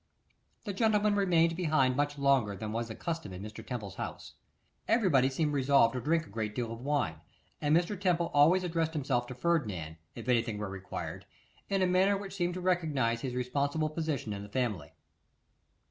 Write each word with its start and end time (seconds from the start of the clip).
The 0.63 0.73
gentlemen 0.73 1.13
remained 1.13 1.55
behind 1.55 1.95
much 1.95 2.17
longer 2.17 2.55
than 2.55 2.71
was 2.71 2.87
the 2.87 2.95
custom 2.95 3.33
in 3.33 3.43
Mr. 3.43 3.63
Temple's 3.63 3.97
house. 3.97 4.33
Everybody 4.87 5.29
seemed 5.29 5.53
resolved 5.53 5.93
to 5.93 6.01
drink 6.01 6.25
a 6.25 6.31
great 6.31 6.55
deal 6.55 6.73
of 6.73 6.81
wine, 6.81 7.21
and 7.61 7.77
Mr. 7.77 8.01
Temple 8.01 8.31
always 8.33 8.63
addressed 8.63 8.93
himself 8.93 9.27
to 9.27 9.35
Ferdinand, 9.35 9.97
if 10.15 10.27
anything 10.27 10.57
were 10.57 10.69
required, 10.69 11.27
in 11.69 11.83
a 11.83 11.85
manner 11.85 12.17
which 12.17 12.33
seemed 12.33 12.55
to 12.55 12.61
recognise, 12.61 13.21
his 13.21 13.35
responsible 13.35 13.89
position 13.89 14.33
in 14.33 14.41
the 14.41 14.49
family. 14.49 14.93